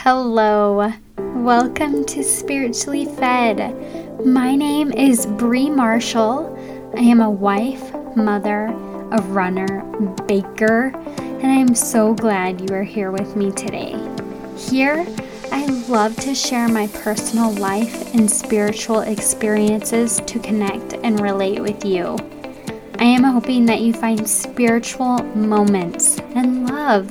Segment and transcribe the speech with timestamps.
[0.00, 3.74] Hello, welcome to Spiritually Fed.
[4.24, 6.54] My name is Bree Marshall.
[6.94, 8.66] I am a wife, mother,
[9.10, 9.82] a runner,
[10.28, 13.96] baker, and I am so glad you are here with me today.
[14.58, 15.06] Here,
[15.50, 21.86] I love to share my personal life and spiritual experiences to connect and relate with
[21.86, 22.18] you.
[22.98, 27.10] I am hoping that you find spiritual moments and love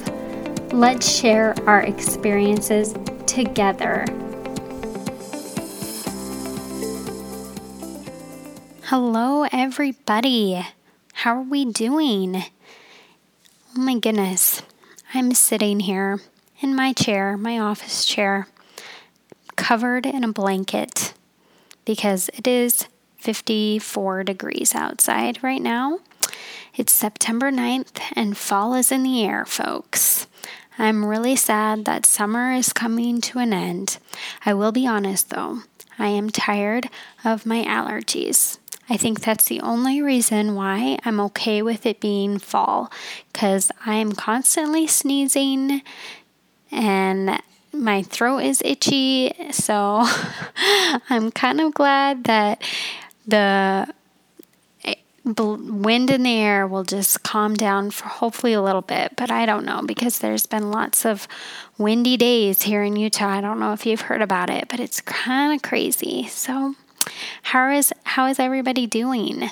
[0.75, 2.93] Let's share our experiences
[3.27, 4.03] together.
[8.83, 10.61] Hello, everybody.
[11.13, 12.43] How are we doing?
[13.73, 14.63] Oh my goodness.
[15.13, 16.19] I'm sitting here
[16.59, 18.49] in my chair, my office chair,
[19.55, 21.13] covered in a blanket
[21.85, 25.99] because it is 54 degrees outside right now.
[26.75, 30.27] It's September 9th and fall is in the air, folks.
[30.77, 33.97] I'm really sad that summer is coming to an end.
[34.45, 35.59] I will be honest though,
[35.97, 36.89] I am tired
[37.23, 38.57] of my allergies.
[38.89, 42.91] I think that's the only reason why I'm okay with it being fall
[43.31, 45.81] because I am constantly sneezing
[46.71, 47.41] and
[47.71, 49.33] my throat is itchy.
[49.51, 50.03] So
[51.09, 52.61] I'm kind of glad that
[53.25, 53.87] the
[55.25, 59.45] wind in the air will just calm down for hopefully a little bit, but I
[59.45, 61.27] don't know because there's been lots of
[61.77, 63.29] windy days here in Utah.
[63.29, 66.27] I don't know if you've heard about it, but it's kind of crazy.
[66.27, 66.75] So,
[67.41, 69.49] how is how is everybody doing?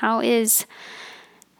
[0.00, 0.66] How is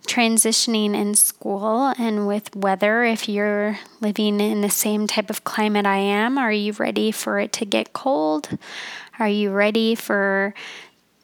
[0.06, 5.86] transitioning in school and with weather if you're living in the same type of climate
[5.86, 6.38] I am?
[6.38, 8.56] Are you ready for it to get cold?
[9.18, 10.54] Are you ready for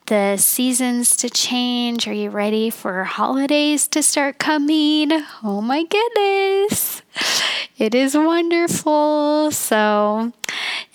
[0.07, 2.07] the seasons to change?
[2.07, 5.11] Are you ready for holidays to start coming?
[5.43, 7.01] Oh my goodness.
[7.77, 9.51] It is wonderful.
[9.51, 10.31] So,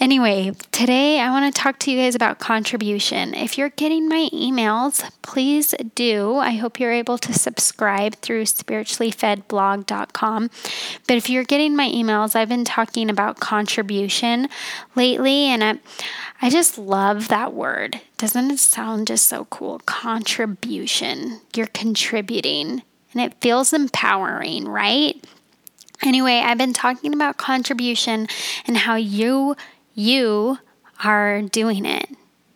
[0.00, 3.34] anyway, today I want to talk to you guys about contribution.
[3.34, 6.36] If you're getting my emails, please do.
[6.36, 10.50] I hope you're able to subscribe through spirituallyfedblog.com.
[11.06, 14.48] But if you're getting my emails, I've been talking about contribution
[14.94, 15.78] lately, and I,
[16.40, 18.00] I just love that word.
[18.16, 19.80] Doesn't it sound just so cool?
[19.86, 21.40] Contribution.
[21.54, 22.82] You're contributing,
[23.12, 25.22] and it feels empowering, right?
[26.02, 28.28] Anyway, I've been talking about contribution
[28.66, 29.56] and how you
[29.98, 30.58] you
[31.04, 32.08] are doing it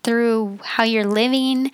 [0.02, 1.70] through how you're living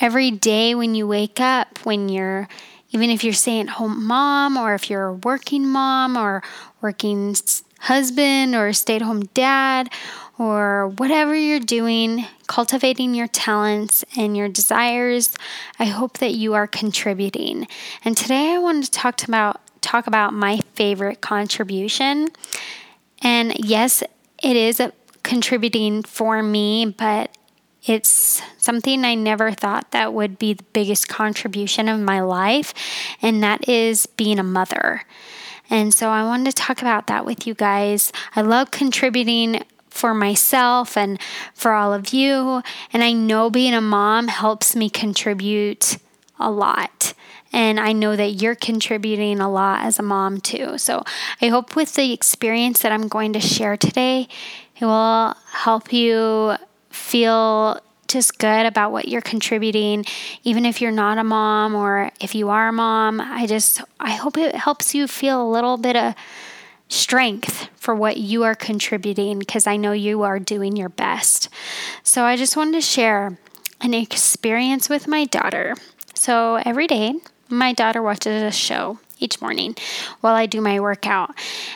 [0.00, 2.48] every day when you wake up, when you're
[2.92, 6.42] even if you're staying at home mom or if you're a working mom or
[6.80, 7.34] working
[7.80, 9.88] husband or stay at home dad
[10.38, 15.34] or whatever you're doing, cultivating your talents and your desires,
[15.78, 17.68] I hope that you are contributing.
[18.04, 22.28] And today I wanted to talk about talk about my favorite contribution.
[23.22, 24.02] And yes,
[24.42, 24.80] it is
[25.22, 27.36] contributing for me, but
[27.84, 32.74] it's something I never thought that would be the biggest contribution of my life,
[33.22, 35.02] and that is being a mother.
[35.70, 38.12] And so I wanted to talk about that with you guys.
[38.34, 41.20] I love contributing for myself and
[41.54, 42.62] for all of you.
[42.92, 45.98] And I know being a mom helps me contribute
[46.38, 47.14] a lot.
[47.52, 50.78] And I know that you're contributing a lot as a mom too.
[50.78, 51.04] So
[51.42, 54.28] I hope with the experience that I'm going to share today,
[54.80, 56.54] it will help you
[56.90, 60.04] feel just good about what you're contributing
[60.42, 64.10] even if you're not a mom or if you are a mom i just i
[64.10, 66.14] hope it helps you feel a little bit of
[66.90, 71.48] strength for what you are contributing because I know you are doing your best.
[72.02, 73.38] So I just wanted to share
[73.80, 75.76] an experience with my daughter.
[76.14, 77.14] So every day,
[77.48, 79.76] my daughter watches a show each morning
[80.20, 81.34] while I do my workout.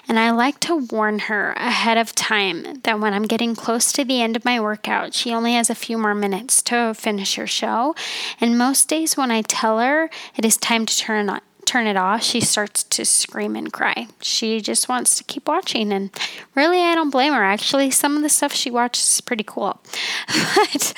[0.08, 4.04] And I like to warn her ahead of time that when I'm getting close to
[4.04, 7.46] the end of my workout, she only has a few more minutes to finish her
[7.46, 7.94] show.
[8.40, 11.96] And most days when I tell her it is time to turn on turn it
[11.96, 14.06] off, she starts to scream and cry.
[14.20, 15.92] She just wants to keep watching.
[15.92, 16.10] And
[16.54, 17.42] really, I don't blame her.
[17.42, 19.80] Actually, some of the stuff she watches is pretty cool.
[20.54, 20.94] but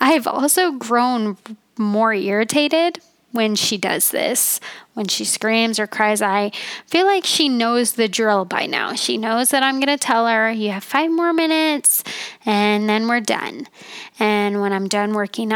[0.00, 1.36] I've also grown
[1.76, 2.98] more irritated
[3.38, 4.58] when she does this.
[4.94, 6.50] When she screams or cries, I
[6.86, 8.94] feel like she knows the drill by now.
[8.94, 12.02] She knows that I'm going to tell her, you have five more minutes
[12.44, 13.68] and then we're done.
[14.18, 15.52] And when I'm done working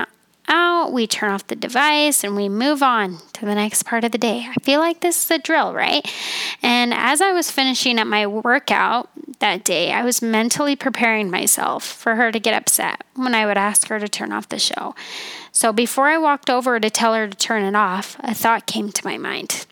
[0.52, 4.12] out, we turn off the device, and we move on to the next part of
[4.12, 4.46] the day.
[4.48, 6.06] I feel like this is a drill, right?
[6.62, 9.08] And as I was finishing up my workout
[9.40, 13.56] that day, I was mentally preparing myself for her to get upset when I would
[13.56, 14.94] ask her to turn off the show.
[15.50, 18.92] So before I walked over to tell her to turn it off, a thought came
[18.92, 19.66] to my mind.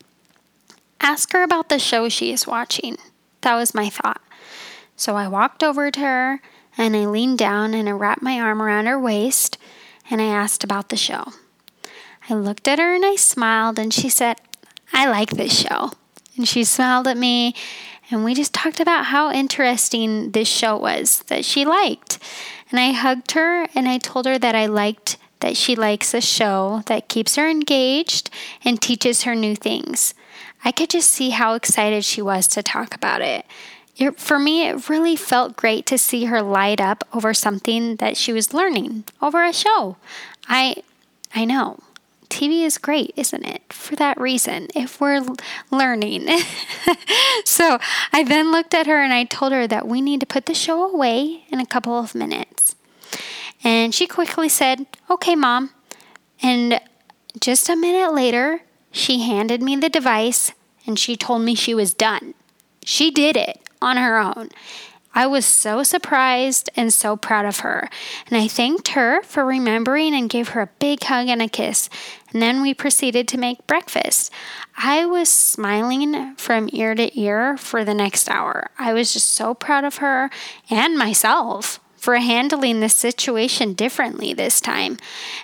[1.00, 2.97] Ask her about the show she is watching.
[3.43, 4.21] That was my thought.
[4.97, 6.43] So I walked over to her
[6.77, 9.56] and I leaned down and I wrapped my arm around her waist
[10.10, 11.32] and I asked about the show.
[12.28, 14.40] I looked at her and I smiled and she said,
[14.92, 15.92] I like this show.
[16.36, 17.54] And she smiled at me
[18.10, 22.18] and we just talked about how interesting this show was that she liked.
[22.70, 26.20] And I hugged her and I told her that I liked that she likes a
[26.20, 28.30] show that keeps her engaged
[28.64, 30.14] and teaches her new things.
[30.64, 33.46] I could just see how excited she was to talk about it.
[34.00, 34.19] It.
[34.19, 38.32] For me, it really felt great to see her light up over something that she
[38.32, 39.97] was learning over a show.
[40.49, 40.82] I
[41.35, 41.81] I know.
[42.29, 43.73] TV is great, isn't it?
[43.73, 45.26] For that reason, if we're
[45.70, 46.29] learning.
[47.44, 47.79] so
[48.12, 50.55] I then looked at her and I told her that we need to put the
[50.55, 52.76] show away in a couple of minutes.
[53.64, 55.70] And she quickly said, Okay, mom.
[56.41, 56.81] And
[57.38, 58.62] just a minute later,
[58.93, 60.53] she handed me the device
[60.87, 62.35] and she told me she was done.
[62.85, 64.50] She did it on her own.
[65.12, 67.88] I was so surprised and so proud of her.
[68.29, 71.91] And I thanked her for remembering and gave her a big hug and a kiss.
[72.32, 74.32] And then we proceeded to make breakfast.
[74.77, 78.71] I was smiling from ear to ear for the next hour.
[78.79, 80.31] I was just so proud of her
[80.71, 84.97] and myself for handling the situation differently this time.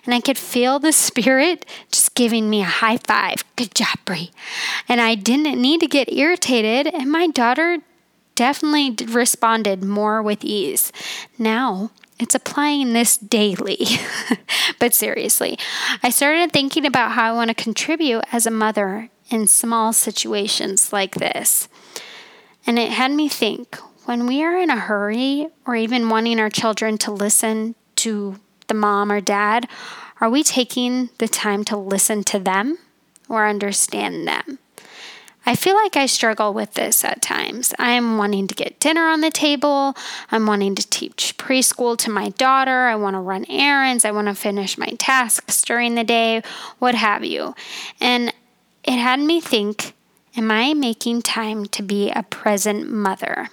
[0.04, 3.44] And I could feel the spirit just giving me a high five.
[3.56, 4.30] Good job, Bree.
[4.88, 7.80] And I didn't need to get irritated, and my daughter
[8.36, 10.92] definitely responded more with ease.
[11.38, 13.84] Now, it's applying this daily.
[14.78, 15.58] but seriously,
[16.02, 20.92] I started thinking about how I want to contribute as a mother in small situations
[20.92, 21.68] like this.
[22.66, 26.50] And it had me think when we are in a hurry or even wanting our
[26.50, 28.38] children to listen to
[28.68, 29.68] the mom or dad,
[30.20, 32.78] are we taking the time to listen to them
[33.28, 34.58] or understand them?
[35.48, 37.72] I feel like I struggle with this at times.
[37.78, 39.96] I'm wanting to get dinner on the table.
[40.32, 42.86] I'm wanting to teach preschool to my daughter.
[42.86, 44.04] I want to run errands.
[44.04, 46.42] I want to finish my tasks during the day,
[46.80, 47.54] what have you.
[48.00, 48.34] And
[48.82, 49.94] it had me think
[50.36, 53.48] Am I making time to be a present mother?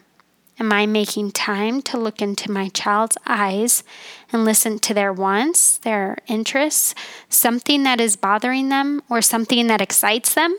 [0.60, 3.86] Am I making time to look into my child's eyes
[4.34, 6.94] and listen to their wants, their interests,
[7.30, 10.57] something that is bothering them, or something that excites them?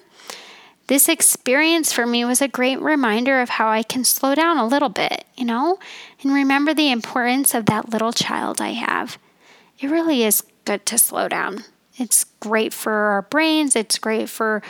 [0.86, 4.66] This experience for me was a great reminder of how I can slow down a
[4.66, 5.78] little bit, you know,
[6.22, 9.18] and remember the importance of that little child I have.
[9.78, 11.64] It really is good to slow down.
[11.96, 14.62] It's great for our brains, it's great for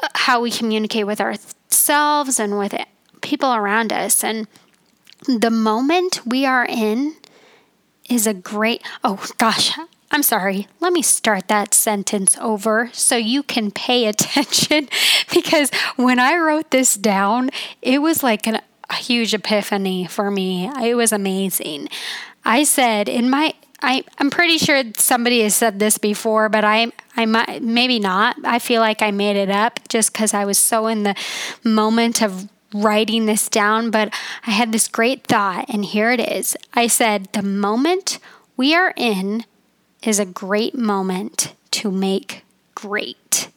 [0.00, 2.74] uh, how we communicate with ourselves and with
[3.22, 4.22] people around us.
[4.22, 4.46] And
[5.26, 7.16] the moment we are in
[8.08, 9.76] is a great, oh gosh,
[10.12, 10.68] I'm sorry.
[10.78, 14.90] Let me start that sentence over so you can pay attention
[15.32, 17.50] because when I wrote this down,
[17.80, 18.60] it was like an,
[18.90, 20.70] a huge epiphany for me.
[20.82, 21.88] It was amazing.
[22.44, 23.54] I said in my
[23.84, 28.36] I, I'm pretty sure somebody has said this before, but I, I might, maybe not.
[28.44, 31.16] I feel like I made it up just because I was so in the
[31.64, 34.14] moment of writing this down, but
[34.46, 36.56] I had this great thought, and here it is.
[36.74, 38.20] I said, The moment
[38.56, 39.44] we are in
[40.02, 42.44] is a great moment to make
[42.74, 43.48] great.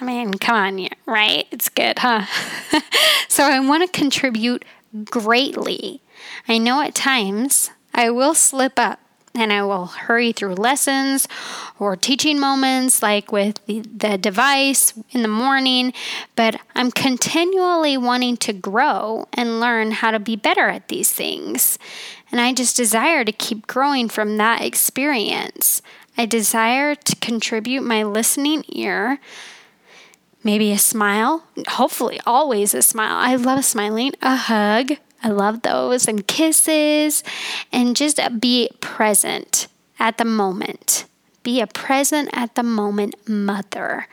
[0.00, 1.46] I mean, come on, right?
[1.50, 2.26] It's good, huh?
[3.28, 4.64] so I want to contribute
[5.04, 6.00] greatly.
[6.46, 9.00] I know at times I will slip up
[9.38, 11.28] and I will hurry through lessons
[11.78, 15.92] or teaching moments like with the, the, device in the morning,
[16.34, 21.78] but I'm continually wanting to grow and learn how to be better at these things.
[22.32, 25.82] And I just desire to keep growing from that experience.
[26.16, 29.20] I desire to contribute my listening ear.
[30.42, 33.16] Maybe a smile, hopefully, always a smile.
[33.16, 34.92] I love smiling, a hug,
[35.22, 37.24] I love those and kisses
[37.72, 41.06] and just be present at the moment.
[41.42, 44.06] Be a present at the moment mother.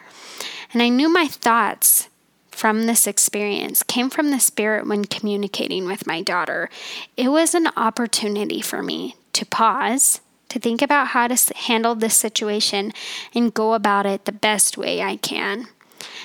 [0.74, 2.10] And I knew my thoughts
[2.50, 6.70] from this experience came from the Spirit when communicating with my daughter.
[7.18, 12.16] It was an opportunity for me to pause, to think about how to handle this
[12.16, 12.94] situation
[13.34, 15.68] and go about it the best way I can.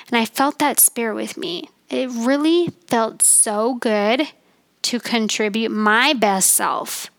[0.09, 1.69] And I felt that Spirit with me.
[1.89, 4.29] It really felt so good
[4.83, 7.11] to contribute my best self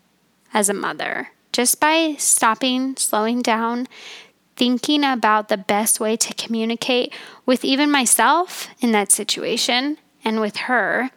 [0.52, 3.86] as a mother just by stopping, slowing down,
[4.56, 7.12] thinking about the best way to communicate
[7.46, 11.10] with even myself in that situation and with her,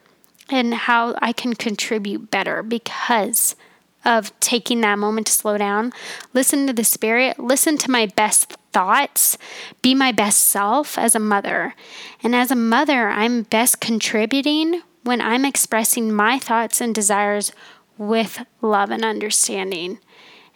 [0.50, 3.56] and how I can contribute better because
[4.04, 5.92] of taking that moment to slow down,
[6.34, 9.38] listen to the spirit, listen to my best thoughts,
[9.82, 11.74] be my best self as a mother.
[12.22, 17.52] And as a mother, I'm best contributing when I'm expressing my thoughts and desires
[17.98, 20.00] with love and understanding.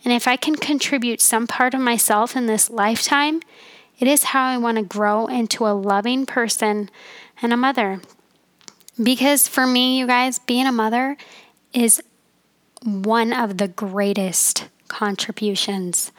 [0.04, 3.42] And if I can contribute some part of myself in this lifetime,
[4.00, 6.90] it is how I want to grow into a loving person
[7.42, 8.02] and a mother.
[9.02, 11.16] Because for me, you guys, being a mother
[11.72, 12.02] is
[12.84, 16.12] one of the greatest contributions.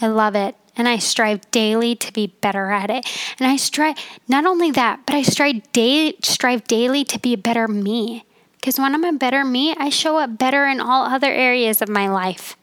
[0.00, 0.56] I love it.
[0.76, 3.06] And I strive daily to be better at it.
[3.38, 7.38] And I strive, not only that, but I strive, day, strive daily to be a
[7.38, 8.24] better me.
[8.56, 11.88] Because when I'm a better me, I show up better in all other areas of
[11.88, 12.56] my life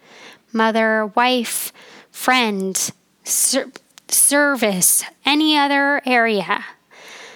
[0.54, 1.72] mother, wife,
[2.12, 2.92] friend,
[3.24, 3.72] ser-
[4.10, 6.66] service, any other area.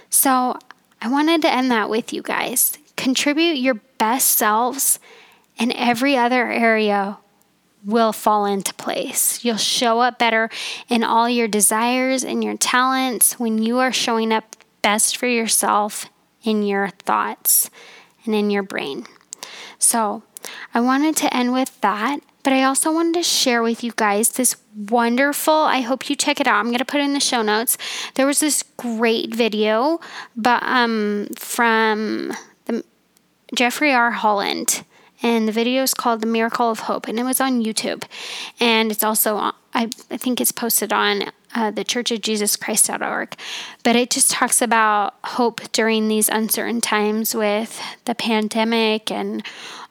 [0.10, 0.60] So
[1.02, 2.78] I wanted to end that with you guys.
[2.98, 5.00] Contribute your best selves,
[5.58, 7.18] in every other area
[7.86, 9.46] will fall into place.
[9.46, 10.50] You'll show up better
[10.90, 16.08] in all your desires and your talents when you are showing up best for yourself
[16.44, 17.70] in your thoughts
[18.26, 19.06] and in your brain.
[19.78, 20.24] So,
[20.74, 24.30] I wanted to end with that, but I also wanted to share with you guys
[24.30, 25.54] this wonderful.
[25.54, 26.60] I hope you check it out.
[26.60, 27.78] I'm going to put it in the show notes.
[28.16, 30.00] There was this great video
[30.36, 32.34] but um from
[32.66, 32.84] the
[33.54, 34.12] Jeffrey R.
[34.12, 34.84] Holland
[35.22, 38.04] and the video is called The Miracle of Hope, and it was on YouTube.
[38.60, 42.56] And it's also, on, I, I think it's posted on uh, the Church of Jesus
[42.56, 43.36] Christ.org.
[43.84, 49.44] But it just talks about hope during these uncertain times with the pandemic and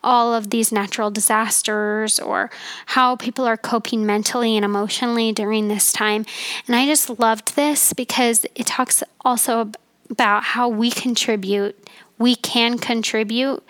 [0.02, 2.50] all of these natural disasters or
[2.86, 6.26] how people are coping mentally and emotionally during this time.
[6.66, 9.72] And I just loved this because it talks also
[10.10, 11.88] about how we contribute,
[12.18, 13.64] we can contribute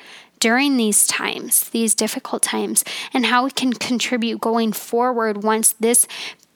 [0.44, 2.84] during these times, these difficult times,
[3.14, 6.06] and how we can contribute going forward once this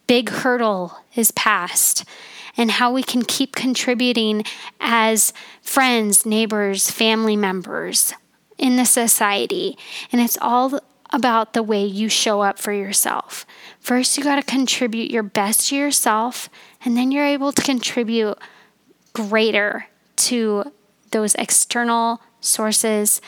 [0.06, 2.04] big hurdle is passed,
[2.54, 4.44] and how we can keep contributing
[4.78, 8.12] as friends, neighbors, family members
[8.58, 9.78] in the society.
[10.12, 10.78] And it's all
[11.08, 13.46] about the way you show up for yourself.
[13.80, 16.50] First, you got to contribute your best to yourself,
[16.84, 18.36] and then you're able to contribute
[19.14, 20.74] greater to
[21.10, 23.22] those external sources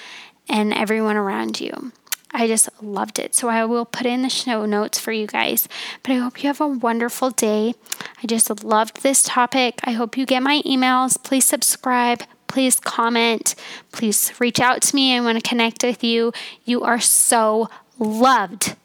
[0.50, 1.92] and everyone around you.
[2.32, 3.34] I just loved it.
[3.34, 5.68] So I will put in the show notes for you guys.
[6.02, 7.74] But I hope you have a wonderful day.
[8.22, 9.80] I just loved this topic.
[9.84, 11.20] I hope you get my emails.
[11.22, 12.22] Please subscribe.
[12.46, 13.54] Please comment.
[13.92, 15.16] Please reach out to me.
[15.16, 16.32] I want to connect with you.
[16.64, 18.76] You are so loved.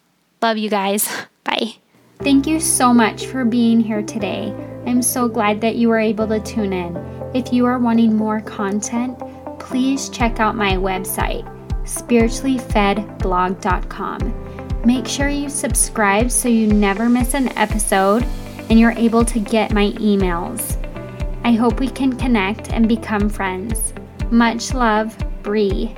[0.42, 1.08] Love you guys.
[1.44, 1.76] Bye.
[2.20, 4.56] Thank you so much for being here today.
[4.86, 6.96] I'm so glad that you were able to tune in.
[7.34, 9.20] If you are wanting more content,
[9.60, 11.52] please check out my website
[11.86, 14.82] spirituallyfedblog.com.
[14.86, 18.24] Make sure you subscribe so you never miss an episode
[18.70, 20.80] and you're able to get my emails.
[21.44, 23.94] I hope we can connect and become friends.
[24.32, 25.96] Much love, Bree.